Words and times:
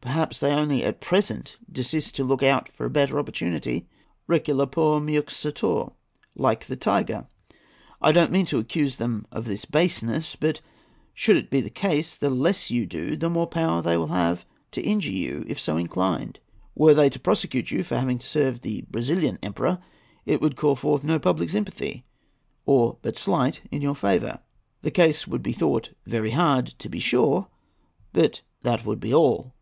Perhaps 0.00 0.38
they 0.38 0.52
only 0.52 0.84
at 0.84 1.00
present 1.00 1.56
desist 1.72 2.14
to 2.14 2.24
look 2.24 2.42
out 2.42 2.68
for 2.70 2.84
a 2.84 2.90
better 2.90 3.18
opportunity, 3.18 3.88
'reculer 4.28 4.70
pour 4.70 5.00
mieux 5.00 5.24
sauter,' 5.28 5.90
like 6.36 6.66
the 6.66 6.76
tiger. 6.76 7.26
I 8.02 8.12
don't 8.12 8.30
mean 8.30 8.44
to 8.46 8.58
accuse 8.58 8.96
them 8.96 9.26
of 9.32 9.46
this 9.46 9.64
baseness; 9.64 10.36
but, 10.36 10.60
should 11.14 11.36
it 11.36 11.50
be 11.50 11.62
the 11.62 11.70
case, 11.70 12.14
the 12.14 12.30
less 12.30 12.70
you 12.70 12.86
do 12.86 13.16
the 13.16 13.30
more 13.30 13.46
power 13.48 13.80
they 13.80 13.96
will 13.96 14.08
have 14.08 14.44
to 14.72 14.82
injure 14.82 15.10
you, 15.10 15.44
if 15.48 15.58
so 15.58 15.76
inclined. 15.76 16.38
Were 16.76 16.94
they 16.94 17.08
to 17.08 17.18
prosecute 17.18 17.70
you 17.70 17.82
for 17.82 17.96
having 17.96 18.20
served 18.20 18.62
the 18.62 18.82
Brazilian 18.82 19.38
Emperor, 19.42 19.80
it 20.26 20.40
would 20.42 20.54
call 20.54 20.76
forth 20.76 21.02
no 21.02 21.18
public 21.18 21.48
sympathy, 21.48 22.04
or 22.66 22.98
but 23.02 23.16
slight, 23.16 23.62
in 23.72 23.80
your 23.80 23.96
favour. 23.96 24.40
The 24.82 24.92
case 24.92 25.26
would 25.26 25.42
be 25.42 25.52
thought 25.52 25.90
very 26.06 26.32
hard, 26.32 26.66
to 26.78 26.88
be 26.90 27.00
sure; 27.00 27.48
but 28.12 28.42
that 28.62 28.84
would 28.84 29.00
be 29.00 29.12
all. 29.12 29.54